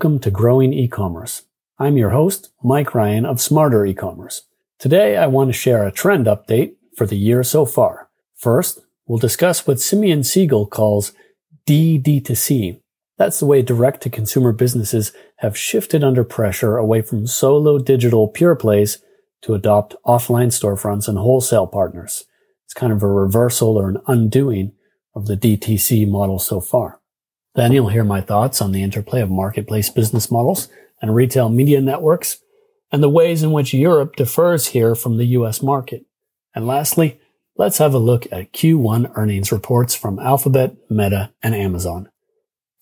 [0.00, 1.42] welcome to Growing E-commerce.
[1.78, 4.44] I'm your host, Mike Ryan of Smarter E-commerce.
[4.78, 8.08] Today, I want to share a trend update for the year so far.
[8.34, 11.12] First, we'll discuss what Simeon Siegel calls
[11.66, 12.80] DD2C.
[13.18, 18.26] That's the way direct to consumer businesses have shifted under pressure away from solo digital
[18.26, 19.02] pure plays
[19.42, 22.24] to adopt offline storefronts and wholesale partners.
[22.64, 24.72] It's kind of a reversal or an undoing
[25.14, 26.99] of the DTC model so far.
[27.54, 30.68] Then you'll hear my thoughts on the interplay of marketplace business models
[31.02, 32.38] and retail media networks
[32.92, 36.04] and the ways in which Europe differs here from the US market.
[36.54, 37.20] And lastly,
[37.56, 42.08] let's have a look at Q1 earnings reports from Alphabet, Meta, and Amazon.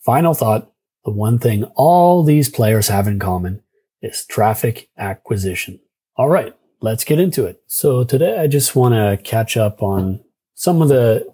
[0.00, 0.70] Final thought,
[1.04, 3.62] the one thing all these players have in common
[4.02, 5.80] is traffic acquisition.
[6.16, 7.62] All right, let's get into it.
[7.66, 10.20] So today I just want to catch up on
[10.54, 11.26] some of the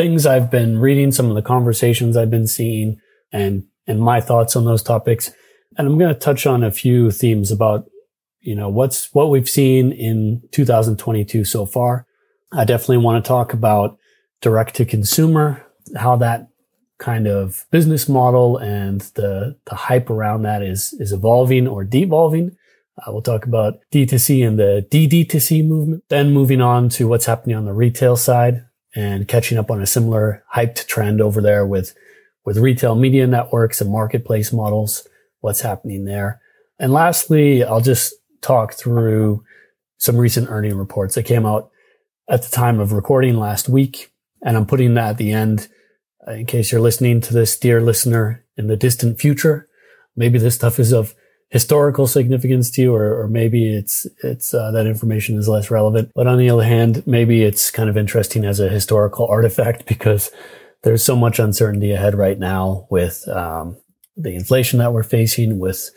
[0.00, 2.98] things I've been reading, some of the conversations I've been seeing
[3.32, 5.30] and, and my thoughts on those topics.
[5.76, 7.84] And I'm going to touch on a few themes about,
[8.40, 12.06] you know, what's, what we've seen in 2022 so far.
[12.50, 13.98] I definitely want to talk about
[14.40, 16.48] direct to consumer, how that
[16.96, 22.56] kind of business model and the, the hype around that is, is evolving or devolving.
[22.96, 26.04] Uh, we'll talk about D2C and the DD2C movement.
[26.08, 29.86] Then moving on to what's happening on the retail side and catching up on a
[29.86, 31.94] similar hyped trend over there with,
[32.44, 35.06] with retail media networks and marketplace models,
[35.40, 36.40] what's happening there.
[36.78, 39.44] And lastly, I'll just talk through
[39.98, 41.70] some recent earning reports that came out
[42.28, 44.12] at the time of recording last week.
[44.42, 45.68] And I'm putting that at the end
[46.26, 49.68] uh, in case you're listening to this, dear listener, in the distant future.
[50.16, 51.14] Maybe this stuff is of
[51.50, 56.10] historical significance to you, or, or maybe it's it's uh, that information is less relevant.
[56.14, 60.30] But on the other hand, maybe it's kind of interesting as a historical artifact because
[60.82, 63.76] there's so much uncertainty ahead right now with um,
[64.16, 65.90] the inflation that we're facing, with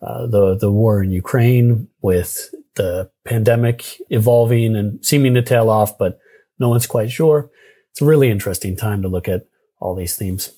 [0.00, 5.98] uh, the the war in Ukraine, with the pandemic evolving and seeming to tail off,
[5.98, 6.18] but
[6.58, 7.50] no one's quite sure.
[7.90, 9.46] It's a really interesting time to look at
[9.80, 10.52] all these themes.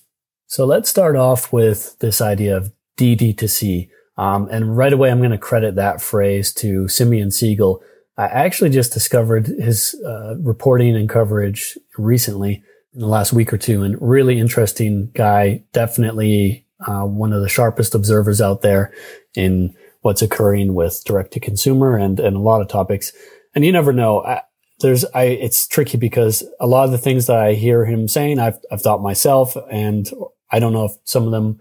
[0.46, 3.91] So let's start off with this idea of DD to C.
[4.16, 7.82] Um, and right away, I'm going to credit that phrase to Simeon Siegel.
[8.16, 12.62] I actually just discovered his uh, reporting and coverage recently
[12.94, 15.64] in the last week or two, and really interesting guy.
[15.72, 18.92] Definitely uh, one of the sharpest observers out there
[19.34, 23.12] in what's occurring with direct to consumer and and a lot of topics.
[23.54, 24.22] And you never know.
[24.22, 24.42] I,
[24.80, 28.38] there's I it's tricky because a lot of the things that I hear him saying
[28.38, 30.08] I've I've thought myself, and
[30.50, 31.60] I don't know if some of them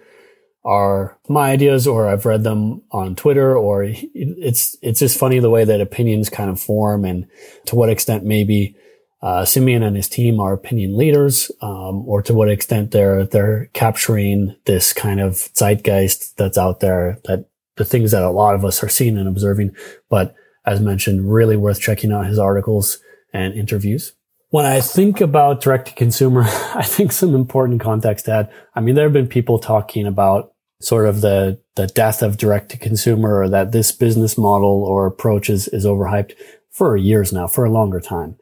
[0.64, 5.50] are my ideas or I've read them on Twitter or it's, it's just funny the
[5.50, 7.28] way that opinions kind of form and
[7.66, 8.76] to what extent maybe,
[9.24, 13.70] uh, Simeon and his team are opinion leaders, um, or to what extent they're, they're
[13.74, 17.46] capturing this kind of zeitgeist that's out there that
[17.76, 19.76] the things that a lot of us are seeing and observing.
[20.10, 20.34] But
[20.66, 23.00] as mentioned, really worth checking out his articles
[23.34, 24.14] and interviews.
[24.52, 26.44] When I think about direct to consumer,
[26.76, 28.54] I think some important context to add.
[28.76, 32.70] I mean, there have been people talking about sort of the, the death of direct
[32.72, 36.34] to consumer or that this business model or approach is, is overhyped
[36.70, 38.36] for years now, for a longer time.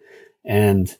[0.43, 0.95] And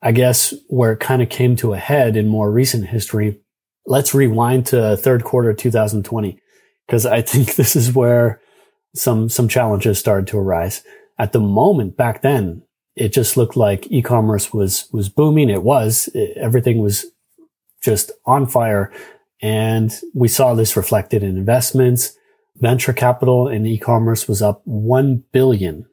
[0.00, 3.40] I guess where it kind of came to a head in more recent history,
[3.86, 6.38] let's rewind to third quarter 2020,
[6.86, 8.40] because I think this is where
[8.94, 10.84] some, some challenges started to arise.
[11.18, 12.62] At the moment back then,
[12.96, 15.48] it just looked like e-commerce was, was booming.
[15.50, 17.06] It was, it, everything was
[17.82, 18.92] just on fire.
[19.40, 22.16] And we saw this reflected in investments.
[22.56, 25.86] Venture capital in e-commerce was up 1 billion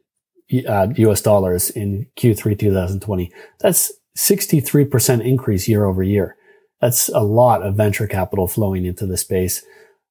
[0.68, 3.32] uh, US dollars in Q3 2020.
[3.60, 6.36] That's 63% increase year over year.
[6.82, 9.64] That's a lot of venture capital flowing into the space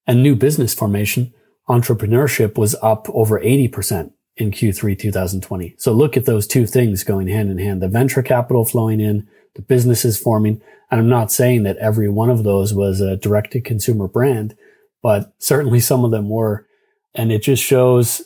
[0.07, 1.33] and new business formation.
[1.69, 5.75] Entrepreneurship was up over 80% in Q3 2020.
[5.79, 7.83] So look at those two things going hand in hand.
[7.83, 10.63] The venture capital flowing in, the businesses forming.
[10.91, 14.57] And I'm not saying that every one of those was a direct to consumer brand,
[15.03, 16.67] but certainly some of them were.
[17.15, 18.23] And it just shows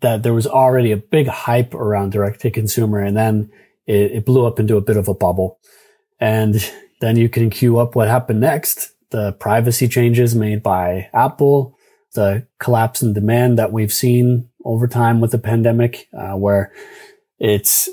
[0.00, 2.98] that there was already a big hype around direct to consumer.
[2.98, 3.50] And then
[3.86, 5.60] it, it blew up into a bit of a bubble.
[6.20, 6.56] And
[7.00, 8.92] then you can queue up what happened next.
[9.10, 11.78] The privacy changes made by Apple,
[12.14, 16.72] the collapse in demand that we've seen over time with the pandemic, uh, where
[17.38, 17.88] it's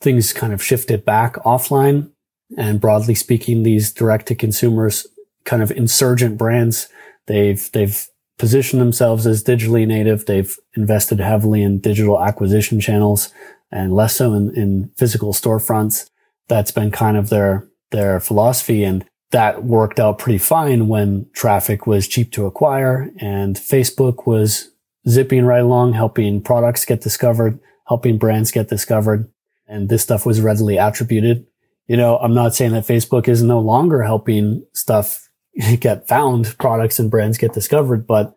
[0.00, 2.10] things kind of shifted back offline.
[2.56, 5.06] And broadly speaking, these direct to consumers
[5.44, 6.88] kind of insurgent brands,
[7.26, 8.06] they've, they've
[8.38, 10.26] positioned themselves as digitally native.
[10.26, 13.32] They've invested heavily in digital acquisition channels
[13.70, 16.08] and less so in, in physical storefronts.
[16.48, 18.84] That's been kind of their, their philosophy.
[18.84, 24.70] And that worked out pretty fine when traffic was cheap to acquire and Facebook was
[25.08, 27.58] zipping right along, helping products get discovered,
[27.88, 29.30] helping brands get discovered.
[29.68, 31.46] And this stuff was readily attributed.
[31.88, 35.28] You know, I'm not saying that Facebook is no longer helping stuff
[35.80, 38.34] get found, products and brands get discovered, but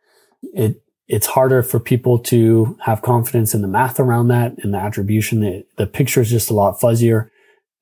[0.53, 4.77] it, it's harder for people to have confidence in the math around that and the
[4.77, 5.43] attribution.
[5.43, 7.29] It, the picture is just a lot fuzzier.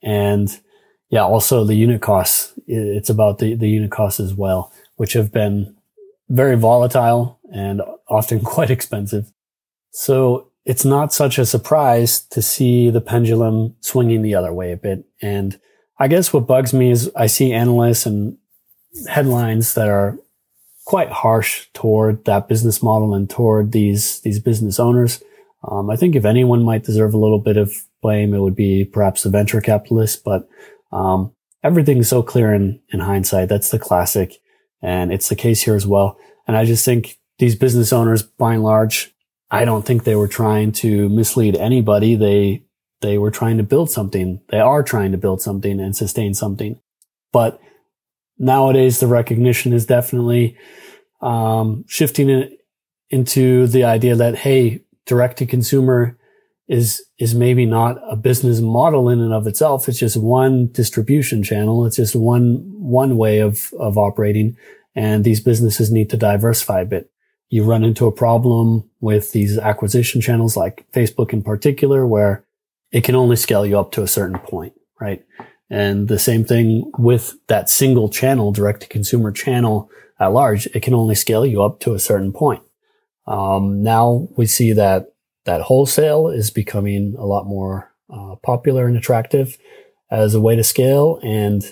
[0.01, 0.57] And
[1.09, 2.53] yeah, also the unit costs.
[2.67, 5.75] It's about the, the unit costs as well, which have been
[6.29, 9.31] very volatile and often quite expensive.
[9.91, 14.77] So it's not such a surprise to see the pendulum swinging the other way a
[14.77, 15.05] bit.
[15.21, 15.59] And
[15.97, 18.37] I guess what bugs me is I see analysts and
[19.09, 20.19] headlines that are
[20.85, 25.23] quite harsh toward that business model and toward these these business owners.
[25.63, 28.85] Um, I think if anyone might deserve a little bit of blame, it would be
[28.85, 30.17] perhaps the venture capitalists.
[30.17, 30.47] But
[30.91, 33.49] um, everything's so clear in in hindsight.
[33.49, 34.35] That's the classic,
[34.81, 36.17] and it's the case here as well.
[36.47, 39.13] And I just think these business owners, by and large,
[39.51, 42.15] I don't think they were trying to mislead anybody.
[42.15, 42.63] They
[43.01, 44.41] they were trying to build something.
[44.49, 46.79] They are trying to build something and sustain something.
[47.31, 47.59] But
[48.37, 50.57] nowadays, the recognition is definitely
[51.21, 52.59] um, shifting it
[53.09, 56.16] into the idea that hey, direct to consumer
[56.67, 59.87] is is maybe not a business model in and of itself.
[59.87, 61.85] It's just one distribution channel.
[61.85, 64.57] It's just one one way of of operating,
[64.95, 67.09] and these businesses need to diversify a bit
[67.49, 72.45] you run into a problem with these acquisition channels like Facebook in particular, where
[72.91, 75.23] it can only scale you up to a certain point, right?
[75.69, 79.89] And the same thing with that single channel, direct to consumer channel
[80.19, 82.63] at large, it can only scale you up to a certain point.
[83.27, 85.13] Um, now we see that
[85.47, 89.57] that wholesale is becoming a lot more uh, popular and attractive
[90.11, 91.63] as a way to scale, and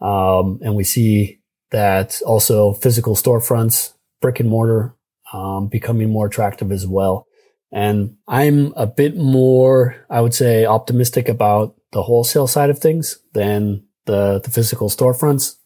[0.00, 1.40] um, and we see
[1.70, 4.94] that also physical storefronts, brick and mortar
[5.32, 7.26] um, becoming more attractive as well.
[7.72, 13.18] And I'm a bit more, I would say, optimistic about the wholesale side of things
[13.32, 15.56] than the, the physical storefronts.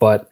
[0.00, 0.28] But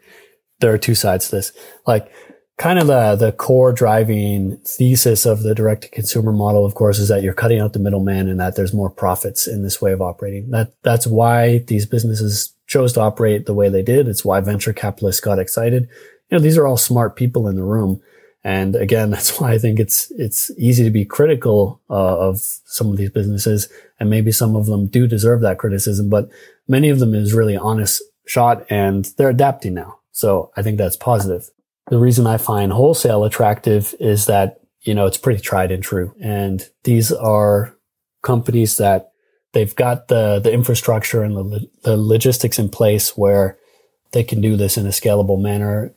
[0.59, 1.53] there are two sides to this.
[1.87, 2.11] Like,
[2.61, 6.99] kind of the, the core driving thesis of the direct to consumer model, of course,
[6.99, 9.93] is that you're cutting out the middleman and that there's more profits in this way
[9.93, 10.51] of operating.
[10.51, 14.07] That, that's why these businesses chose to operate the way they did.
[14.07, 15.89] It's why venture capitalists got excited.
[16.31, 18.03] You know, these are all smart people in the room
[18.43, 22.91] and again, that's why I think it's it's easy to be critical uh, of some
[22.91, 23.69] of these businesses,
[23.99, 26.09] and maybe some of them do deserve that criticism.
[26.09, 26.31] But
[26.69, 29.99] many of them is really honest shot, and they're adapting now.
[30.13, 31.51] So I think that's positive.
[31.91, 36.15] The reason I find wholesale attractive is that you know it's pretty tried and true,
[36.21, 37.77] and these are
[38.23, 39.13] companies that
[39.53, 43.59] they've got the the infrastructure and the, the logistics in place where
[44.13, 45.93] they can do this in a scalable manner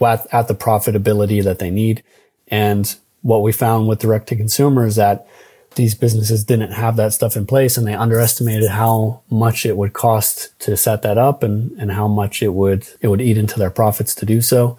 [0.00, 2.02] at, at the profitability that they need.
[2.48, 5.26] And what we found with direct to consumer is that
[5.74, 9.92] these businesses didn't have that stuff in place and they underestimated how much it would
[9.92, 13.58] cost to set that up and, and how much it would, it would eat into
[13.58, 14.78] their profits to do so.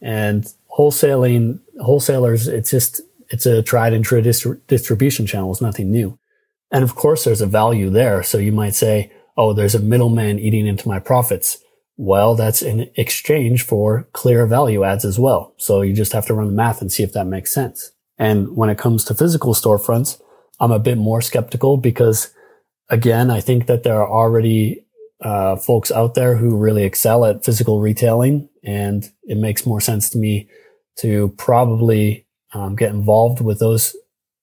[0.00, 0.46] And
[0.76, 3.00] wholesaling, wholesalers, it's just,
[3.30, 5.50] it's a tried and true distri- distribution channel.
[5.50, 6.18] It's nothing new.
[6.70, 8.22] And of course, there's a value there.
[8.22, 11.58] So you might say, Oh, there's a middleman eating into my profits.
[11.96, 15.54] Well, that's in exchange for clear value adds as well.
[15.58, 17.92] So you just have to run the math and see if that makes sense.
[18.18, 20.20] And when it comes to physical storefronts,
[20.58, 22.34] I'm a bit more skeptical because
[22.88, 24.84] again, I think that there are already
[25.20, 30.10] uh, folks out there who really excel at physical retailing and it makes more sense
[30.10, 30.48] to me
[30.98, 33.96] to probably um, get involved with those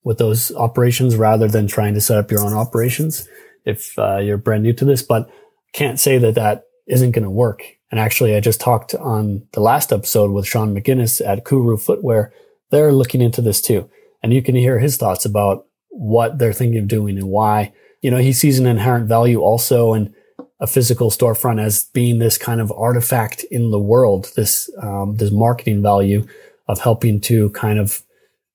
[0.04, 3.28] with those operations rather than trying to set up your own operations
[3.66, 5.30] if uh, you're brand new to this but
[5.74, 7.64] can't say that that isn't going to work.
[7.92, 12.34] And actually, I just talked on the last episode with Sean McGinnis at Kuru Footwear.
[12.72, 13.90] They're looking into this too.
[14.24, 17.74] And you can hear his thoughts about what they're thinking of doing and why.
[18.02, 20.16] You know, he sees an inherent value also in
[20.60, 25.32] a physical storefront as being this kind of artifact in the world, this, um, this
[25.32, 26.26] marketing value
[26.68, 28.04] of helping to kind of,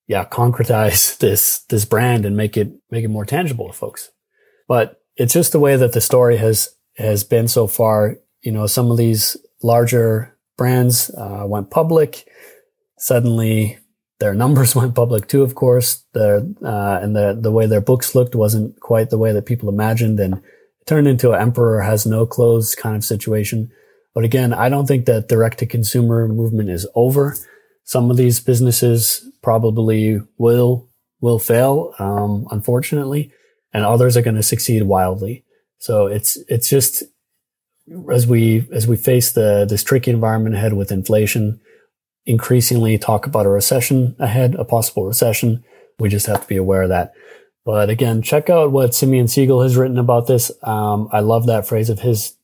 [0.06, 4.10] yeah, concretize this, this brand and make it, make it more tangible to folks.
[4.66, 8.16] But it's just the way that the story has has been so far.
[8.42, 12.26] You know, some of these larger brands uh, went public.
[12.98, 13.78] Suddenly,
[14.18, 15.42] their numbers went public too.
[15.42, 19.32] Of course, the uh, and the the way their books looked wasn't quite the way
[19.32, 20.42] that people imagined, and
[20.86, 23.70] turned into an emperor has no clothes kind of situation.
[24.14, 27.36] But again, I don't think that direct to consumer movement is over.
[27.84, 30.88] Some of these businesses probably will
[31.20, 33.30] will fail, um, unfortunately,
[33.72, 35.44] and others are going to succeed wildly.
[35.78, 37.02] So it's, it's just
[38.12, 41.60] as we as we face the this tricky environment ahead with inflation,
[42.26, 45.64] increasingly talk about a recession ahead, a possible recession.
[45.98, 47.12] We just have to be aware of that.
[47.64, 50.50] But again, check out what Simeon Siegel has written about this.
[50.62, 52.36] Um, I love that phrase of his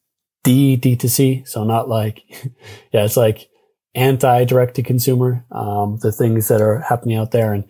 [0.44, 1.48] D D2C.
[1.48, 2.22] So not like,
[2.92, 3.48] yeah, it's like
[3.94, 7.52] anti direct to consumer, um, the things that are happening out there.
[7.52, 7.64] And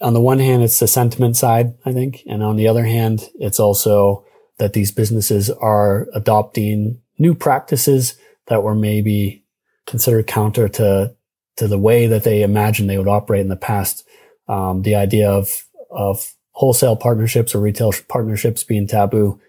[0.00, 2.22] on the one hand, it's the sentiment side, I think.
[2.26, 4.24] And on the other hand, it's also
[4.58, 8.16] that these businesses are adopting new practices
[8.46, 9.44] that were maybe
[9.86, 11.14] considered counter to,
[11.56, 14.06] to the way that they imagined they would operate in the past.
[14.48, 19.40] Um, the idea of, of wholesale partnerships or retail partnerships being taboo.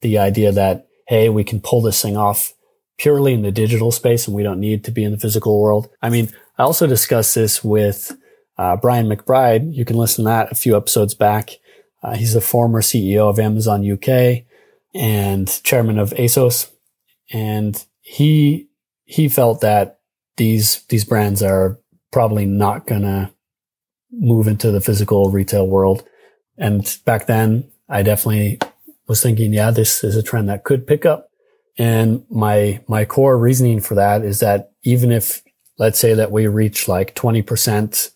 [0.00, 2.54] The idea that, hey, we can pull this thing off
[2.96, 5.90] purely in the digital space and we don't need to be in the physical world.
[6.00, 8.16] I mean, I also discussed this with
[8.56, 9.74] uh, Brian McBride.
[9.74, 11.50] You can listen to that a few episodes back.
[12.02, 14.44] Uh, he's the former CEO of Amazon UK
[14.94, 16.70] and chairman of ASOS.
[17.30, 18.68] And he,
[19.04, 19.98] he felt that
[20.38, 21.78] these, these brands are
[22.10, 23.30] probably not going to
[24.10, 26.04] move into the physical retail world.
[26.56, 28.58] And back then I definitely
[29.06, 31.30] was thinking, yeah, this is a trend that could pick up.
[31.76, 35.42] And my, my core reasoning for that is that even if
[35.78, 38.10] let's say that we reach like 20%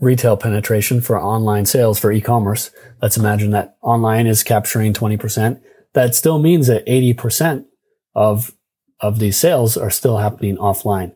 [0.00, 2.70] retail penetration for online sales for e-commerce,
[3.02, 5.60] let's imagine that online is capturing 20%.
[5.92, 7.66] That still means that 80%
[8.14, 8.52] of,
[9.00, 11.14] of these sales are still happening offline.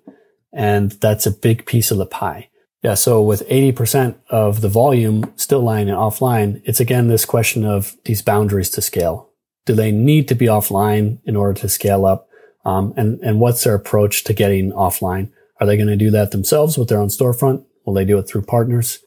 [0.52, 2.47] And that's a big piece of the pie.
[2.82, 2.94] Yeah.
[2.94, 8.22] So with 80% of the volume still lying offline, it's again this question of these
[8.22, 9.30] boundaries to scale.
[9.66, 12.28] Do they need to be offline in order to scale up?
[12.64, 15.30] Um, and, and what's their approach to getting offline?
[15.60, 17.64] Are they going to do that themselves with their own storefront?
[17.84, 19.00] Will they do it through partners?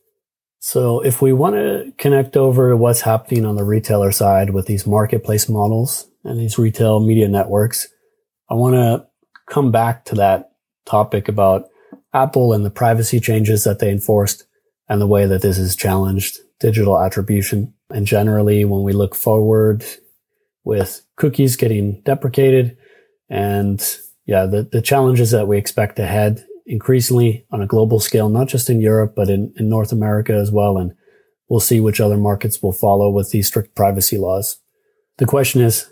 [0.59, 4.67] So if we want to connect over to what's happening on the retailer side with
[4.67, 7.87] these marketplace models and these retail media networks,
[8.49, 9.07] I want to
[9.51, 10.51] come back to that
[10.85, 11.70] topic about
[12.13, 14.45] Apple and the privacy changes that they enforced
[14.89, 17.73] and the way that this has challenged digital attribution.
[17.89, 19.85] And generally, when we look forward
[20.63, 22.77] with cookies getting deprecated
[23.29, 23.81] and
[24.25, 28.69] yeah, the, the challenges that we expect ahead increasingly on a global scale, not just
[28.69, 30.77] in Europe, but in, in North America as well.
[30.77, 30.93] And
[31.49, 34.57] we'll see which other markets will follow with these strict privacy laws.
[35.17, 35.91] The question is,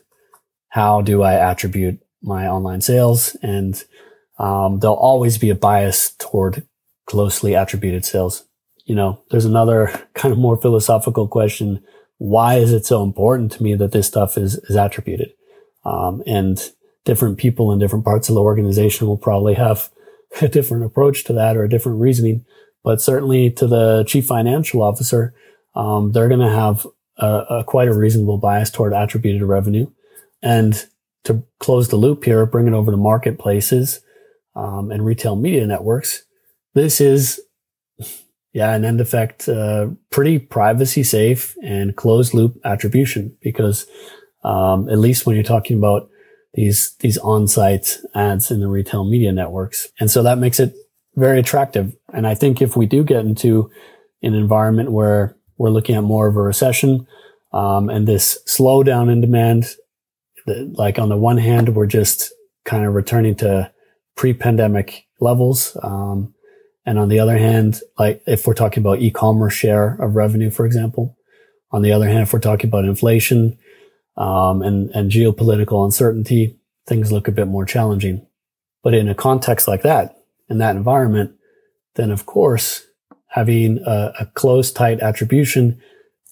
[0.69, 3.35] how do I attribute my online sales?
[3.41, 3.83] And
[4.39, 6.65] um, there'll always be a bias toward
[7.05, 8.45] closely attributed sales.
[8.85, 11.83] You know, there's another kind of more philosophical question.
[12.17, 15.31] Why is it so important to me that this stuff is, is attributed?
[15.85, 16.59] Um, and
[17.05, 19.89] different people in different parts of the organization will probably have
[20.41, 22.45] a different approach to that or a different reasoning.
[22.83, 25.33] But certainly to the chief financial officer,
[25.75, 29.87] um, they're going to have a, a quite a reasonable bias toward attributed revenue.
[30.41, 30.85] And
[31.25, 33.99] to close the loop here, bring it over to marketplaces
[34.59, 36.23] um, and retail media networks.
[36.73, 37.39] This is,
[38.51, 43.87] yeah, an end effect, uh, pretty privacy safe and closed loop attribution because,
[44.43, 46.09] um, at least when you're talking about
[46.53, 49.87] these, these on-site ads in the retail media networks.
[49.99, 50.73] And so that makes it
[51.15, 51.95] very attractive.
[52.13, 53.71] And I think if we do get into
[54.21, 57.07] an environment where we're looking at more of a recession,
[57.53, 59.65] um, and this slowdown in demand,
[60.73, 62.33] like on the one hand, we're just
[62.65, 63.71] kind of returning to
[64.19, 65.77] pre-pandemic levels.
[65.81, 66.33] Um,
[66.85, 70.65] and on the other hand, like if we're talking about e-commerce share of revenue, for
[70.65, 71.17] example,
[71.71, 73.57] on the other hand, if we're talking about inflation,
[74.17, 78.27] um, and, and geopolitical uncertainty, things look a bit more challenging.
[78.83, 80.17] But in a context like that,
[80.49, 81.35] in that environment,
[81.95, 82.85] then of course,
[83.27, 85.81] having a, a close, tight attribution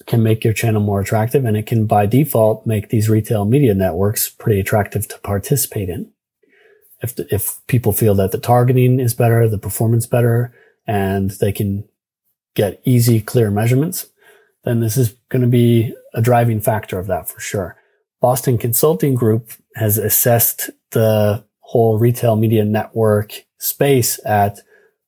[0.08, 3.74] can make your channel more attractive and it can by default make these retail media
[3.74, 6.12] networks pretty attractive to participate in
[7.02, 10.54] if the, if people feel that the targeting is better, the performance better,
[10.86, 11.88] and they can
[12.56, 14.08] get easy, clear measurements,
[14.64, 17.78] then this is going to be a driving factor of that for sure.
[18.20, 24.60] Boston Consulting Group has assessed the whole retail media network space at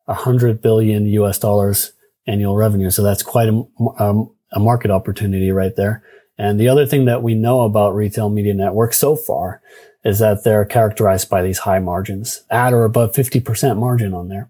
[0.05, 1.93] 100 billion US dollars
[2.27, 2.89] annual revenue.
[2.91, 3.63] So that's quite a,
[3.99, 6.03] a, a market opportunity right there.
[6.37, 9.61] And the other thing that we know about retail media networks so far
[10.03, 14.49] is that they're characterized by these high margins at or above 50% margin on there.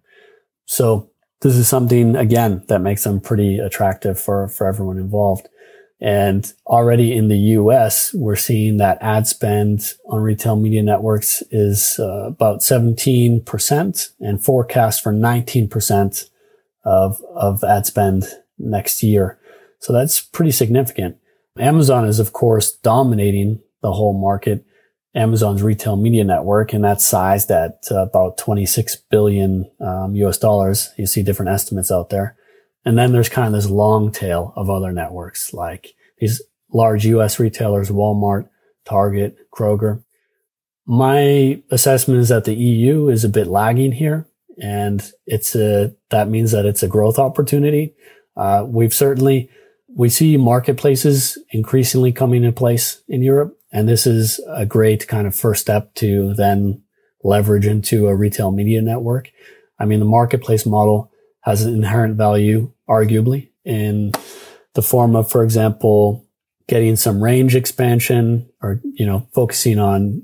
[0.66, 1.10] So
[1.42, 5.48] this is something again that makes them pretty attractive for, for everyone involved.
[6.02, 12.00] And already in the US, we're seeing that ad spend on retail media networks is
[12.00, 16.30] uh, about 17% and forecast for 19%
[16.86, 18.26] of, of ad spend
[18.58, 19.40] next year.
[19.80, 21.18] So that's pretty significant.
[21.58, 24.66] Amazon is, of course, dominating the whole market
[25.16, 30.92] Amazon's retail media network, and that's sized at uh, about 26 billion um, US dollars.
[30.98, 32.36] You see different estimates out there.
[32.86, 37.40] And then there's kind of this long tail of other networks like these large US
[37.40, 38.50] retailers, Walmart,
[38.86, 40.04] Target, Kroger.
[40.86, 44.28] My assessment is that the EU is a bit lagging here
[44.62, 47.94] and it's a, that means that it's a growth opportunity.
[48.36, 49.50] Uh, we've certainly,
[49.96, 53.59] we see marketplaces increasingly coming in place in Europe.
[53.72, 56.82] And this is a great kind of first step to then
[57.24, 59.32] leverage into a retail media network.
[59.78, 61.12] I mean, the marketplace model
[61.42, 64.12] has an inherent value, arguably, in
[64.74, 66.26] the form of, for example,
[66.68, 70.24] getting some range expansion or, you know, focusing on,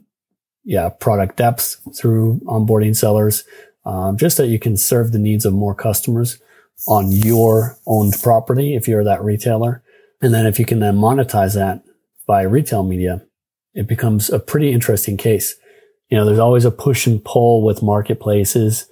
[0.64, 3.44] yeah, product depth through onboarding sellers,
[3.86, 6.40] um, just that you can serve the needs of more customers
[6.88, 9.84] on your owned property if you're that retailer.
[10.22, 11.84] And then if you can then monetize that
[12.28, 13.24] by retail media,
[13.76, 15.56] it becomes a pretty interesting case.
[16.10, 18.88] You know, there's always a push and pull with marketplaces,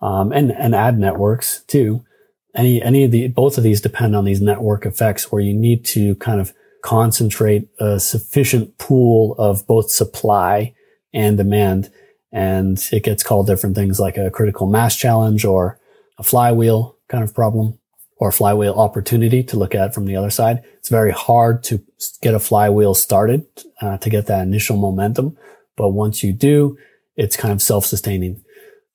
[0.00, 2.04] um, and, and ad networks too.
[2.54, 5.84] Any, any of the, both of these depend on these network effects where you need
[5.86, 6.52] to kind of
[6.82, 10.74] concentrate a sufficient pool of both supply
[11.12, 11.90] and demand.
[12.32, 15.80] And it gets called different things like a critical mass challenge or
[16.18, 17.78] a flywheel kind of problem
[18.18, 20.62] or flywheel opportunity to look at from the other side.
[20.78, 21.82] It's very hard to
[22.20, 23.46] get a flywheel started
[23.80, 25.36] uh, to get that initial momentum.
[25.76, 26.76] But once you do,
[27.16, 28.42] it's kind of self-sustaining.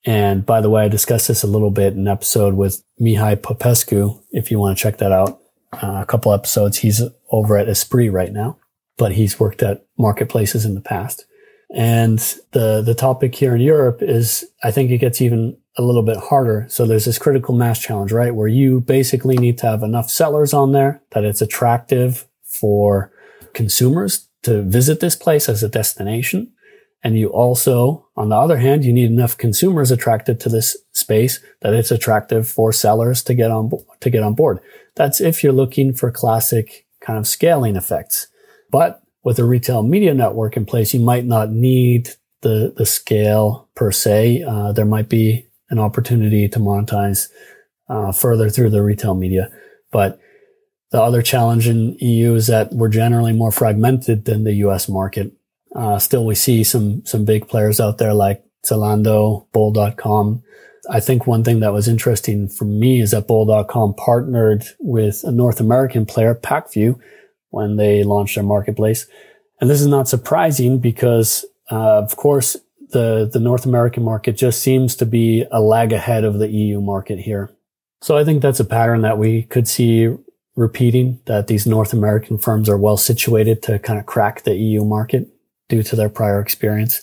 [0.04, 3.40] And by the way, I discussed this a little bit in an episode with Mihai
[3.40, 4.20] Popescu.
[4.30, 5.40] If you want to check that out,
[5.82, 6.78] uh, a couple episodes.
[6.78, 8.58] He's over at Esprit right now,
[8.96, 11.24] but he's worked at marketplaces in the past.
[11.74, 12.20] And
[12.52, 16.16] the, the topic here in Europe is, I think it gets even a little bit
[16.16, 16.66] harder.
[16.68, 18.34] So there's this critical mass challenge, right?
[18.34, 23.10] Where you basically need to have enough sellers on there that it's attractive for
[23.54, 26.52] consumers to visit this place as a destination.
[27.02, 31.40] And you also, on the other hand, you need enough consumers attracted to this space
[31.60, 34.60] that it's attractive for sellers to get on, to get on board.
[34.94, 38.28] That's if you're looking for classic kind of scaling effects.
[38.70, 42.10] But with a retail media network in place, you might not need
[42.42, 44.44] the, the scale per se.
[44.46, 47.28] Uh, there might be an opportunity to monetize
[47.88, 49.50] uh, further through the retail media.
[49.90, 50.20] But
[50.90, 55.32] the other challenge in EU is that we're generally more fragmented than the US market.
[55.74, 60.42] Uh, still, we see some some big players out there like Zalando, Bol.com.
[60.88, 65.32] I think one thing that was interesting for me is that Bol.com partnered with a
[65.32, 67.00] North American player, Pacvue,
[67.54, 69.06] when they launched their marketplace.
[69.60, 72.56] And this is not surprising because, uh, of course,
[72.90, 76.80] the, the North American market just seems to be a lag ahead of the EU
[76.80, 77.50] market here.
[78.02, 80.14] So I think that's a pattern that we could see
[80.56, 84.84] repeating that these North American firms are well situated to kind of crack the EU
[84.84, 85.28] market
[85.68, 87.00] due to their prior experience.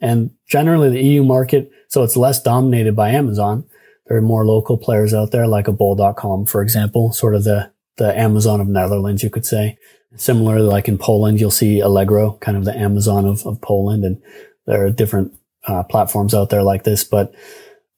[0.00, 3.64] And generally the EU market, so it's less dominated by Amazon.
[4.06, 7.70] There are more local players out there like a bol.com, for example, sort of the,
[7.98, 9.76] the Amazon of Netherlands, you could say.
[10.16, 14.04] Similarly, like in Poland, you'll see Allegro, kind of the Amazon of, of Poland.
[14.04, 14.22] And
[14.66, 15.34] there are different
[15.66, 17.34] uh, platforms out there like this, but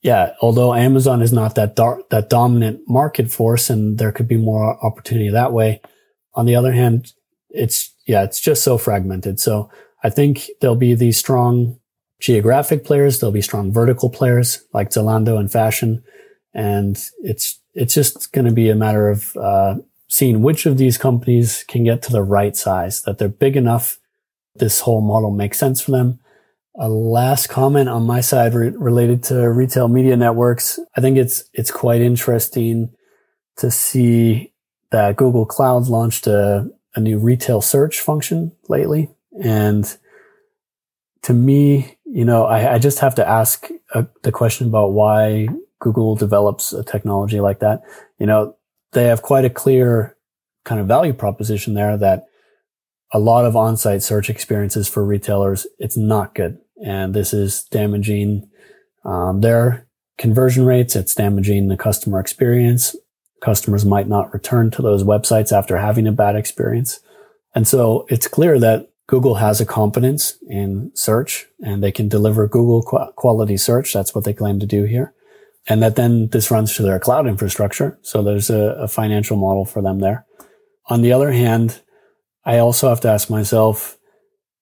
[0.02, 4.36] yeah, although Amazon is not that dar- that dominant market force, and there could be
[4.36, 5.80] more opportunity that way.
[6.34, 7.12] On the other hand,
[7.50, 9.38] it's yeah, it's just so fragmented.
[9.38, 9.70] So
[10.02, 11.78] I think there'll be these strong
[12.18, 16.02] geographic players, there'll be strong vertical players like Zalando and fashion,
[16.54, 19.74] and it's it's just going to be a matter of uh,
[20.10, 24.00] seeing which of these companies can get to the right size, that they're big enough,
[24.56, 26.18] this whole model makes sense for them,
[26.76, 30.80] a last comment on my side re- related to retail media networks.
[30.96, 32.90] I think it's, it's quite interesting
[33.58, 34.52] to see
[34.90, 39.10] that Google Cloud launched a, a new retail search function lately.
[39.44, 39.96] And
[41.22, 45.46] to me, you know, I, I just have to ask uh, the question about why
[45.78, 47.82] Google develops a technology like that.
[48.18, 48.56] You know,
[48.92, 50.16] they have quite a clear
[50.64, 52.24] kind of value proposition there that
[53.12, 56.58] a lot of on-site search experiences for retailers, it's not good.
[56.84, 58.48] And this is damaging
[59.04, 60.94] um, their conversion rates.
[60.94, 62.94] It's damaging the customer experience.
[63.42, 67.00] Customers might not return to those websites after having a bad experience.
[67.54, 72.46] And so it's clear that Google has a competence in search and they can deliver
[72.46, 73.92] Google qu- quality search.
[73.92, 75.12] That's what they claim to do here.
[75.70, 77.96] And that then this runs to their cloud infrastructure.
[78.02, 80.26] So there's a, a financial model for them there.
[80.86, 81.80] On the other hand,
[82.44, 83.96] I also have to ask myself,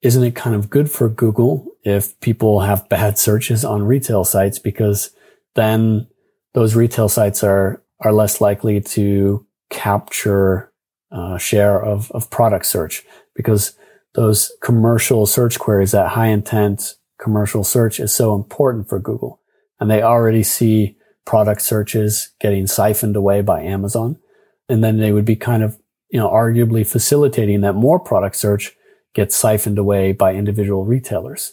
[0.02, 4.58] isn't it kind of good for Google if people have bad searches on retail sites?
[4.58, 5.10] Because
[5.54, 6.06] then
[6.52, 10.70] those retail sites are, are less likely to capture
[11.10, 13.02] uh, share of, of product search
[13.34, 13.74] because
[14.14, 19.40] those commercial search queries, that high intent commercial search is so important for Google.
[19.80, 20.96] And they already see
[21.28, 24.18] product searches getting siphoned away by Amazon.
[24.66, 28.74] And then they would be kind of, you know, arguably facilitating that more product search
[29.12, 31.52] gets siphoned away by individual retailers.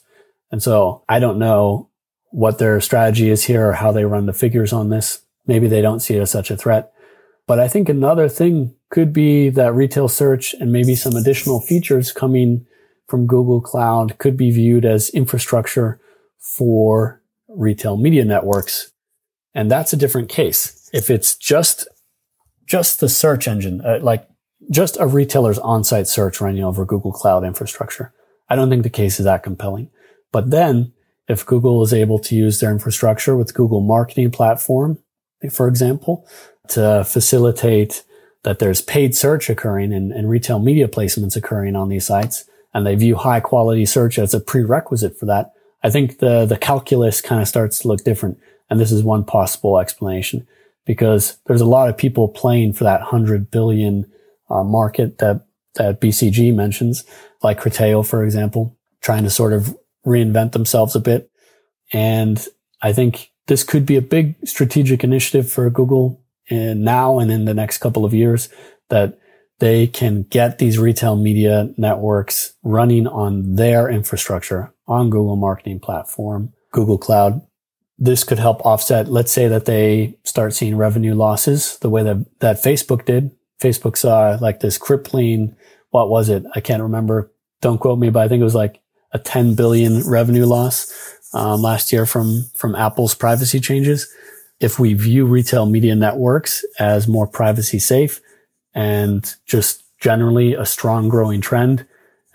[0.49, 1.89] And so I don't know
[2.29, 5.23] what their strategy is here or how they run the figures on this.
[5.45, 6.93] Maybe they don't see it as such a threat.
[7.45, 12.13] But I think another thing could be that retail search and maybe some additional features
[12.13, 12.65] coming
[13.07, 15.99] from Google Cloud could be viewed as infrastructure
[16.39, 18.93] for retail media networks.
[19.55, 20.89] And that's a different case.
[20.93, 21.87] If it's just,
[22.67, 24.27] just the search engine, uh, like
[24.69, 28.13] just a retailer's on-site search running over Google Cloud infrastructure,
[28.49, 29.89] I don't think the case is that compelling.
[30.31, 30.93] But then
[31.27, 34.99] if Google is able to use their infrastructure with Google marketing platform,
[35.49, 36.27] for example,
[36.69, 38.03] to facilitate
[38.43, 42.85] that there's paid search occurring and, and, retail media placements occurring on these sites, and
[42.85, 45.51] they view high quality search as a prerequisite for that,
[45.83, 48.39] I think the, the calculus kind of starts to look different.
[48.69, 50.47] And this is one possible explanation
[50.85, 54.11] because there's a lot of people playing for that 100 billion
[54.49, 57.03] uh, market that, that BCG mentions,
[57.43, 59.75] like Criteo, for example, trying to sort of
[60.05, 61.29] reinvent themselves a bit.
[61.91, 62.45] And
[62.81, 67.53] I think this could be a big strategic initiative for Google now and in the
[67.53, 68.49] next couple of years
[68.89, 69.17] that
[69.59, 76.53] they can get these retail media networks running on their infrastructure on Google marketing platform,
[76.71, 77.41] Google cloud.
[77.97, 82.25] This could help offset, let's say that they start seeing revenue losses the way that,
[82.39, 83.31] that Facebook did.
[83.61, 85.55] Facebook saw like this crippling,
[85.91, 86.43] what was it?
[86.53, 87.31] I can't remember.
[87.61, 88.81] Don't quote me, but I think it was like
[89.13, 90.91] a 10 billion revenue loss
[91.33, 94.07] um, last year from from Apple's privacy changes.
[94.59, 98.21] If we view retail media networks as more privacy safe
[98.73, 101.85] and just generally a strong growing trend,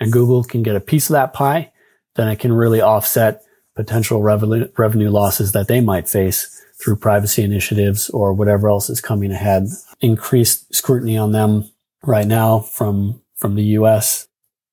[0.01, 1.73] and Google can get a piece of that pie,
[2.17, 3.43] then it can really offset
[3.77, 9.01] potential revenue revenue losses that they might face through privacy initiatives or whatever else is
[9.01, 9.65] coming ahead.
[10.01, 11.71] Increased scrutiny on them
[12.03, 14.29] right now from from the US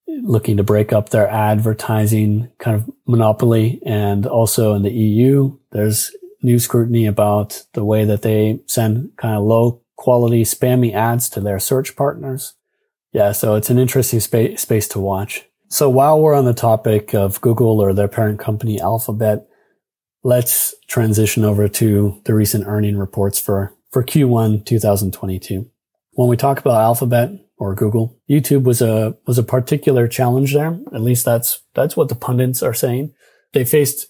[0.07, 3.81] looking to break up their advertising kind of monopoly.
[3.86, 9.36] And also in the EU, there's new scrutiny about the way that they send kind
[9.36, 12.53] of low quality spammy ads to their search partners.
[13.12, 13.31] Yeah.
[13.31, 15.45] So it's an interesting space, space to watch.
[15.69, 19.47] So while we're on the topic of Google or their parent company Alphabet,
[20.23, 25.69] let's transition over to the recent earning reports for, for Q1 2022.
[26.13, 28.17] When we talk about Alphabet, or Google.
[28.30, 30.80] YouTube was a was a particular challenge there.
[30.93, 33.13] At least that's that's what the pundits are saying.
[33.53, 34.08] They faced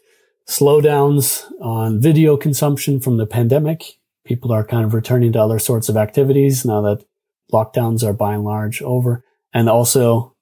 [0.47, 3.99] slowdowns on video consumption from the pandemic.
[4.25, 7.05] People are kind of returning to other sorts of activities now that
[7.51, 9.23] lockdowns are by and large over.
[9.53, 10.35] And also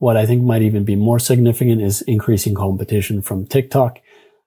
[0.00, 4.00] what I think might even be more significant is increasing competition from TikTok,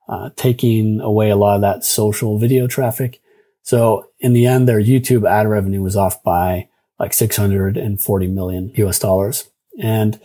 [0.09, 3.21] uh, taking away a lot of that social video traffic.
[3.61, 8.97] So in the end, their YouTube ad revenue was off by like 640 million US
[8.97, 9.47] dollars.
[9.79, 10.19] And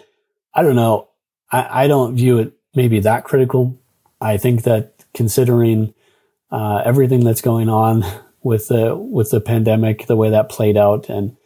[0.55, 1.11] I don't know.
[1.53, 3.79] I, I don't view it maybe that critical.
[4.23, 5.93] I think that considering
[6.51, 8.03] uh, everything that's going on
[8.43, 11.37] with the with the pandemic, the way that played out, and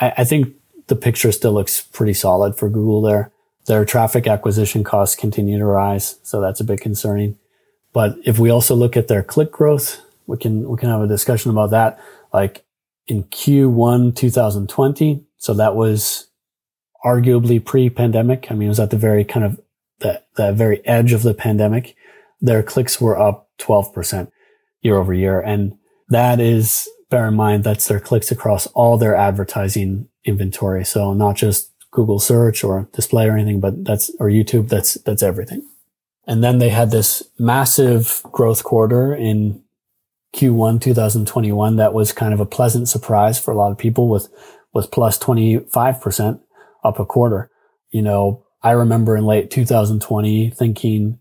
[0.00, 0.54] I, I think
[0.88, 3.32] the picture still looks pretty solid for Google there.
[3.66, 7.36] Their traffic acquisition costs continue to rise, so that's a bit concerning.
[7.92, 11.08] But if we also look at their click growth, we can we can have a
[11.08, 11.98] discussion about that.
[12.32, 12.66] Like
[13.06, 15.24] in Q1 2020.
[15.38, 16.28] So that was
[17.04, 18.50] arguably pre-pandemic.
[18.50, 19.60] I mean, it was at the very kind of
[20.00, 21.94] the, the very edge of the pandemic.
[22.40, 24.30] Their clicks were up 12%
[24.82, 25.40] year over year.
[25.40, 30.84] And that is, bear in mind, that's their clicks across all their advertising inventory.
[30.84, 35.22] So not just Google search or display or anything, but that's, or YouTube, that's, that's
[35.22, 35.66] everything.
[36.26, 39.62] And then they had this massive growth quarter in
[40.34, 44.28] Q1 2021 that was kind of a pleasant surprise for a lot of people with
[44.74, 46.40] was plus 25%
[46.84, 47.50] up a quarter.
[47.90, 51.18] You know, I remember in late 2020 thinking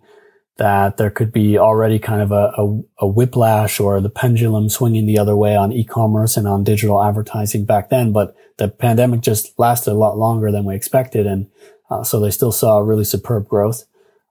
[0.58, 5.06] that there could be already kind of a, a, a, whiplash or the pendulum swinging
[5.06, 8.14] the other way on e-commerce and on digital advertising back then.
[8.14, 11.26] But the pandemic just lasted a lot longer than we expected.
[11.28, 11.48] And
[11.90, 13.84] uh, so they still saw really superb growth.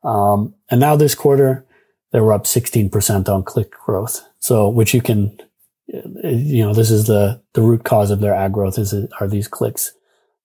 [0.02, 1.66] Um, and now this quarter,
[2.12, 4.26] they were up 16% on click growth.
[4.38, 5.38] So, which you can,
[5.86, 9.48] you know, this is the, the root cause of their ad growth is, are these
[9.48, 9.92] clicks.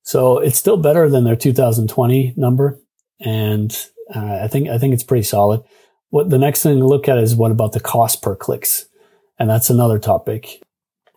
[0.03, 2.79] So it's still better than their 2020 number.
[3.19, 3.75] And
[4.13, 5.61] uh, I think, I think it's pretty solid.
[6.09, 8.87] What the next thing to look at is what about the cost per clicks?
[9.37, 10.61] And that's another topic.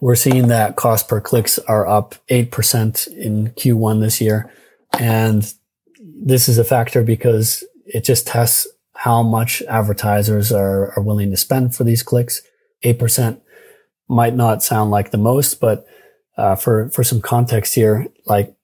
[0.00, 4.52] We're seeing that cost per clicks are up 8% in Q1 this year.
[4.98, 5.52] And
[5.98, 11.36] this is a factor because it just tests how much advertisers are, are willing to
[11.36, 12.42] spend for these clicks.
[12.84, 13.40] 8%
[14.08, 15.86] might not sound like the most, but
[16.36, 18.54] uh, for, for some context here, like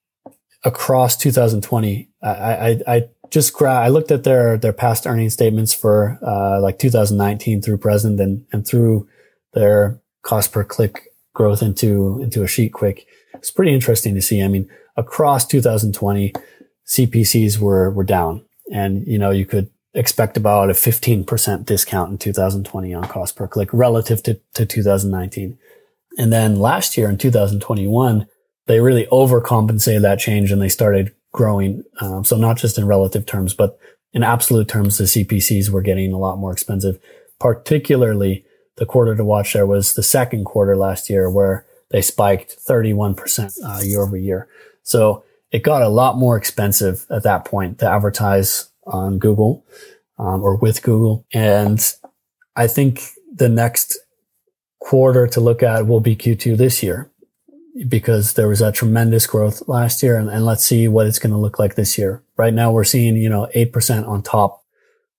[0.63, 5.73] across 2020, I, I, I just gra- I looked at their, their past earnings statements
[5.73, 9.07] for, uh, like 2019 through present and, and through
[9.53, 13.05] their cost per click growth into, into a sheet quick.
[13.35, 14.41] It's pretty interesting to see.
[14.41, 16.33] I mean, across 2020,
[16.87, 22.17] CPCs were, were down and, you know, you could expect about a 15% discount in
[22.17, 25.57] 2020 on cost per click relative to, to 2019.
[26.17, 28.27] And then last year in 2021,
[28.67, 31.85] they really overcompensated that change and they started growing.
[32.01, 33.79] Um, so not just in relative terms, but
[34.11, 36.99] in absolute terms, the CPCs were getting a lot more expensive.
[37.39, 38.43] Particularly
[38.75, 43.53] the quarter to watch there was the second quarter last year where they spiked 31%
[43.63, 44.49] uh, year over year.
[44.83, 49.65] So it got a lot more expensive at that point to advertise on Google
[50.17, 51.25] um, or with Google.
[51.33, 51.79] And
[52.57, 53.01] I think
[53.33, 53.97] the next
[54.81, 57.09] quarter to look at will be Q2 this year
[57.87, 60.17] because there was a tremendous growth last year.
[60.17, 62.23] And, and let's see what it's going to look like this year.
[62.37, 64.63] Right now we're seeing, you know, 8% on top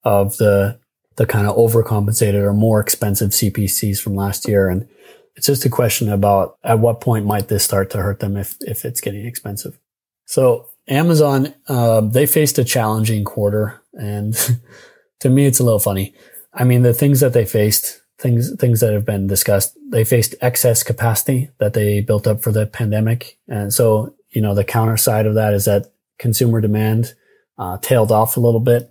[0.04, 0.78] of the,
[1.16, 4.68] the kind of overcompensated or more expensive CPCs from last year.
[4.68, 4.88] And
[5.36, 8.56] it's just a question about at what point might this start to hurt them if,
[8.60, 9.78] if it's getting expensive.
[10.26, 14.34] So Amazon, uh, they faced a challenging quarter and
[15.20, 16.14] to me, it's a little funny.
[16.52, 20.34] I mean, the things that they faced, things, things that have been discussed, they faced
[20.40, 23.38] excess capacity that they built up for the pandemic.
[23.48, 25.86] And so, you know, the counter side of that is that
[26.18, 27.14] consumer demand,
[27.58, 28.90] uh, tailed off a little bit.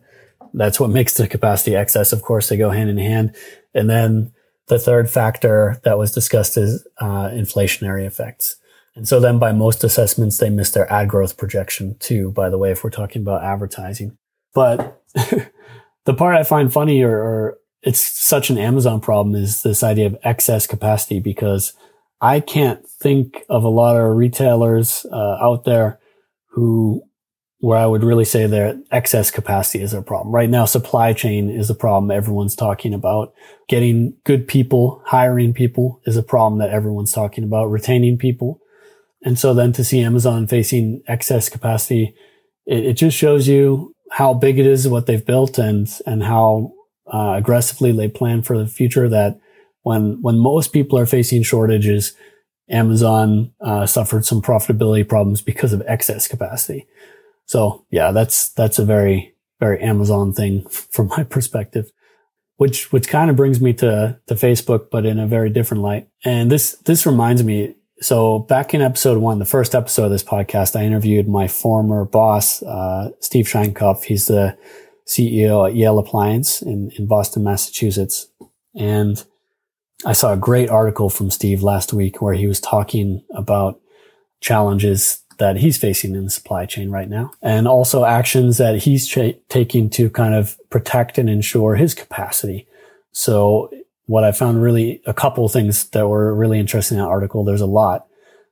[0.54, 2.12] That's what makes the capacity excess.
[2.12, 3.36] Of course, they go hand in hand.
[3.74, 4.34] And then
[4.68, 8.56] the third factor that was discussed is, uh, inflationary effects.
[8.96, 12.58] And so then by most assessments, they missed their ad growth projection too, by the
[12.58, 14.18] way, if we're talking about advertising.
[14.54, 15.02] But
[16.06, 20.08] the part I find funny or, or it's such an Amazon problem is this idea
[20.08, 21.74] of excess capacity because
[22.22, 26.00] I can't think of a lot of retailers uh, out there
[26.52, 27.04] who
[27.62, 30.34] where I would really say their excess capacity is a problem.
[30.34, 33.34] Right now, supply chain is a problem everyone's talking about.
[33.68, 38.62] Getting good people, hiring people is a problem that everyone's talking about, retaining people.
[39.24, 42.16] And so then to see Amazon facing excess capacity,
[42.66, 46.72] it, it just shows you how big it is, what they've built, and and how
[47.14, 49.10] uh, aggressively they plan for the future.
[49.10, 49.40] That
[49.84, 52.14] when when most people are facing shortages,
[52.70, 56.88] Amazon uh, suffered some profitability problems because of excess capacity.
[57.46, 61.92] So yeah, that's that's a very very Amazon thing from my perspective,
[62.58, 66.08] which which kind of brings me to to Facebook, but in a very different light.
[66.24, 70.24] And this this reminds me so back in episode one, the first episode of this
[70.24, 74.04] podcast, I interviewed my former boss, uh, Steve Sheinkopf.
[74.04, 74.58] He's the
[75.10, 78.28] CEO at Yale Appliance in, in Boston, Massachusetts.
[78.76, 79.24] And
[80.06, 83.82] I saw a great article from Steve last week where he was talking about
[84.40, 89.08] challenges that he's facing in the supply chain right now and also actions that he's
[89.08, 92.68] tra- taking to kind of protect and ensure his capacity.
[93.12, 93.72] So
[94.06, 97.44] what I found really a couple things that were really interesting in that article.
[97.44, 98.08] There's a lot,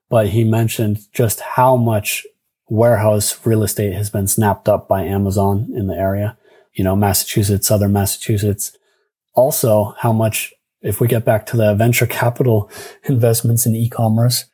[0.10, 2.26] but he mentioned just how much
[2.70, 6.38] warehouse real estate has been snapped up by Amazon in the area,
[6.78, 8.78] you know, Massachusetts, Southern Massachusetts.
[9.34, 12.72] Also, how much, if we get back to the venture capital
[13.06, 14.46] investments in e-commerce,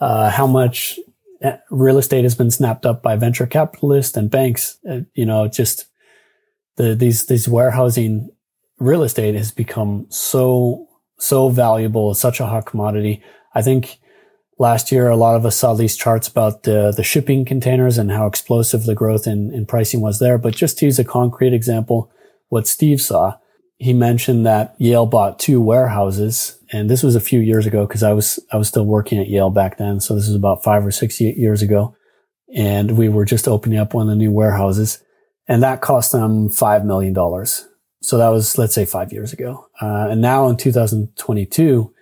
[0.00, 0.98] uh, how much
[1.42, 5.48] eh, real estate has been snapped up by venture capitalists and banks, uh, you know,
[5.48, 5.86] just
[6.76, 8.30] the, these, these warehousing
[8.78, 13.22] real estate has become so, so valuable, such a hot commodity.
[13.54, 13.98] I think
[14.62, 18.12] last year, a lot of us saw these charts about the, the shipping containers and
[18.12, 20.38] how explosive the growth in, in pricing was there.
[20.38, 22.10] But just to use a concrete example,
[22.48, 23.38] what Steve saw,
[23.78, 26.58] he mentioned that Yale bought two warehouses.
[26.70, 29.28] And this was a few years ago because I was, I was still working at
[29.28, 29.98] Yale back then.
[29.98, 31.96] So this was about five or six years ago.
[32.54, 35.02] And we were just opening up one of the new warehouses
[35.48, 37.14] and that cost them $5 million.
[38.00, 39.66] So that was, let's say five years ago.
[39.80, 41.92] Uh, and now in 2022,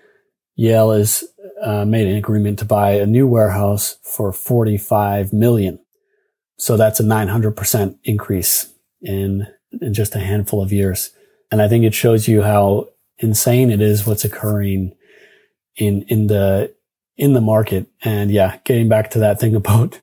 [0.56, 1.24] Yale has
[1.62, 5.78] uh, made an agreement to buy a new warehouse for 45 million.
[6.56, 9.46] So that's a 900% increase in,
[9.80, 11.10] in just a handful of years.
[11.50, 14.94] And I think it shows you how insane it is what's occurring
[15.76, 16.74] in, in the,
[17.16, 17.86] in the market.
[18.02, 20.00] And yeah, getting back to that thing about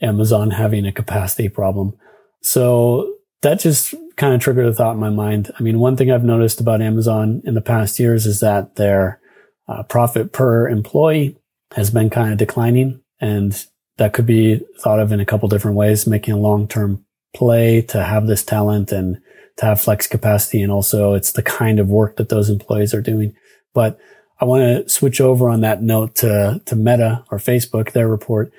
[0.00, 1.96] Amazon having a capacity problem.
[2.42, 5.50] So that just kind of triggered a thought in my mind.
[5.58, 9.20] I mean, one thing I've noticed about Amazon in the past years is that their
[9.68, 11.36] uh, profit per employee
[11.74, 13.00] has been kind of declining.
[13.20, 13.64] And
[13.98, 18.02] that could be thought of in a couple different ways, making a long-term play to
[18.02, 19.20] have this talent and
[19.56, 20.62] to have flex capacity.
[20.62, 23.34] And also it's the kind of work that those employees are doing.
[23.74, 23.98] But
[24.40, 28.52] I want to switch over on that note to, to Meta or Facebook, their report.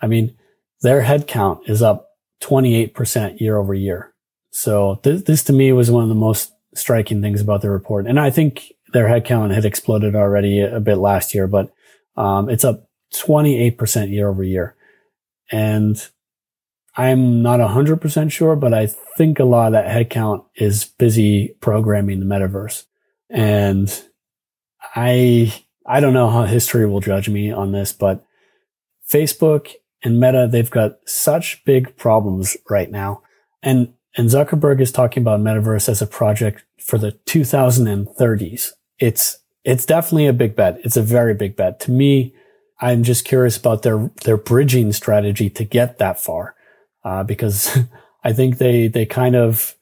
[0.00, 0.36] I mean,
[0.82, 2.08] their headcount is up
[2.42, 4.12] 28% year over year.
[4.50, 8.06] So th- this to me was one of the most striking things about the report.
[8.06, 11.74] And I think their headcount had exploded already a bit last year, but
[12.16, 14.76] um, it's up 28% year over year.
[15.50, 16.00] And
[16.96, 22.20] I'm not 100% sure, but I think a lot of that headcount is busy programming
[22.20, 22.84] the metaverse.
[23.28, 23.92] And
[24.94, 25.52] I,
[25.84, 28.24] I don't know how history will judge me on this, but
[29.10, 29.72] Facebook
[30.04, 33.22] and Meta, they've got such big problems right now.
[33.60, 38.70] And, and Zuckerberg is talking about metaverse as a project for the 2030s.
[39.04, 40.80] It's, it's definitely a big bet.
[40.82, 41.80] It's a very big bet.
[41.80, 42.34] To me,
[42.80, 46.54] I'm just curious about their, their bridging strategy to get that far.
[47.04, 47.78] Uh, because
[48.24, 49.74] I think they, they kind of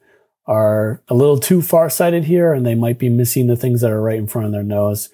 [0.46, 3.92] are a little too far sighted here and they might be missing the things that
[3.92, 5.08] are right in front of their nose.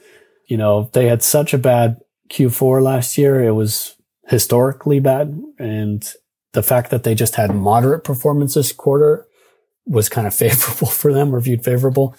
[0.46, 3.42] You know, they had such a bad Q4 last year.
[3.42, 3.94] It was
[4.26, 5.38] historically bad.
[5.58, 6.10] And
[6.52, 9.26] the fact that they just had moderate performance this quarter
[9.86, 12.16] was kind of favorable for them or viewed favorable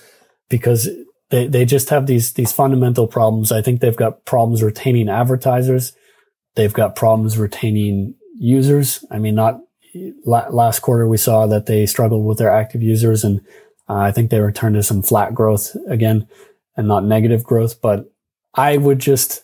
[0.49, 0.87] because
[1.29, 3.51] they, they just have these, these fundamental problems.
[3.51, 5.93] I think they've got problems retaining advertisers.
[6.55, 9.05] They've got problems retaining users.
[9.11, 9.61] I mean, not
[10.23, 13.41] last quarter, we saw that they struggled with their active users and
[13.87, 16.27] uh, I think they returned to some flat growth again
[16.75, 17.81] and not negative growth.
[17.81, 18.11] But
[18.53, 19.43] I would just,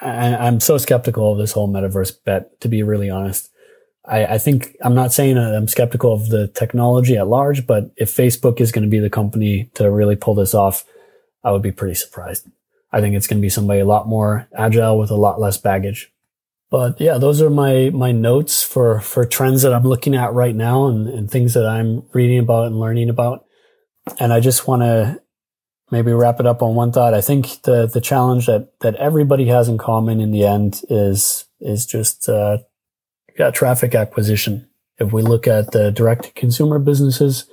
[0.00, 3.50] I, am so skeptical of this whole metaverse bet, to be really honest.
[4.04, 8.14] I, I think I'm not saying I'm skeptical of the technology at large, but if
[8.14, 10.84] Facebook is going to be the company to really pull this off,
[11.44, 12.48] I would be pretty surprised.
[12.92, 15.58] I think it's going to be somebody a lot more agile with a lot less
[15.58, 16.12] baggage.
[16.70, 20.54] But yeah, those are my, my notes for, for trends that I'm looking at right
[20.54, 23.44] now and, and things that I'm reading about and learning about.
[24.18, 25.20] And I just want to
[25.90, 27.14] maybe wrap it up on one thought.
[27.14, 31.46] I think the, the challenge that, that everybody has in common in the end is,
[31.60, 32.58] is just, uh,
[33.38, 34.68] yeah, traffic acquisition.
[34.98, 37.46] If we look at the direct consumer businesses,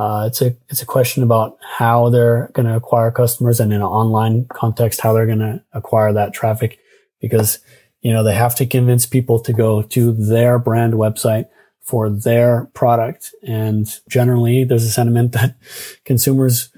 [0.00, 3.80] uh, it's a it's a question about how they're going to acquire customers and in
[3.80, 6.78] an online context how they're going to acquire that traffic
[7.20, 7.58] because
[8.00, 11.46] you know, they have to convince people to go to their brand website
[11.80, 13.34] for their product.
[13.42, 15.56] And generally there's a sentiment that
[16.04, 16.70] consumers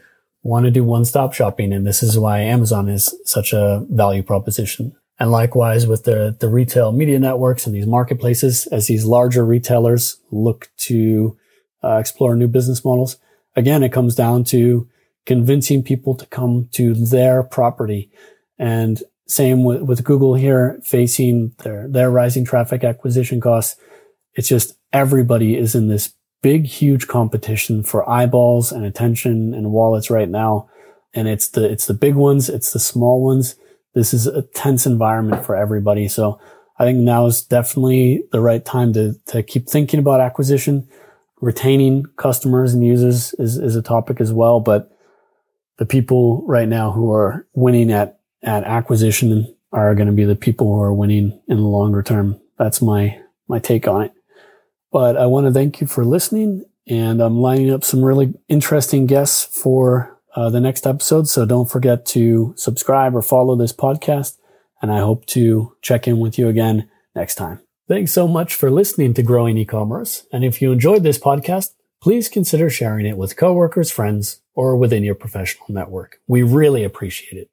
[0.42, 1.72] want to do one-stop shopping.
[1.72, 4.96] And this is why Amazon is such a value proposition.
[5.20, 10.18] And likewise with the, the retail media networks and these marketplaces, as these larger retailers
[10.32, 11.36] look to
[11.82, 13.16] uh, explore new business models,
[13.56, 14.88] again, it comes down to
[15.26, 18.10] convincing people to come to their property.
[18.58, 23.80] And same with, with Google here facing their, their rising traffic acquisition costs.
[24.34, 30.10] It's just everybody is in this big, huge competition for eyeballs and attention and wallets
[30.10, 30.68] right now.
[31.14, 32.48] And it's the, it's the big ones.
[32.48, 33.54] It's the small ones.
[33.94, 36.08] This is a tense environment for everybody.
[36.08, 36.40] So
[36.78, 40.88] I think now is definitely the right time to, to keep thinking about acquisition.
[41.42, 44.60] Retaining customers and users is, is a topic as well.
[44.60, 44.90] But
[45.76, 50.36] the people right now who are winning at at acquisition are going to be the
[50.36, 52.40] people who are winning in the longer term.
[52.58, 54.12] That's my, my take on it.
[54.90, 59.06] But I want to thank you for listening and I'm lining up some really interesting
[59.06, 61.28] guests for uh, the next episode.
[61.28, 64.36] So don't forget to subscribe or follow this podcast.
[64.82, 67.60] And I hope to check in with you again next time.
[67.92, 70.26] Thanks so much for listening to Growing E-commerce.
[70.32, 75.04] And if you enjoyed this podcast, please consider sharing it with coworkers, friends, or within
[75.04, 76.18] your professional network.
[76.26, 77.50] We really appreciate it.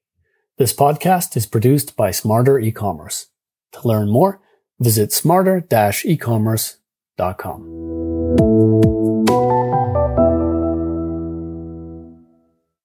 [0.58, 3.25] This podcast is produced by Smarter E-commerce.
[3.73, 4.39] To learn more,
[4.80, 8.09] visit smarter-ecommerce.com.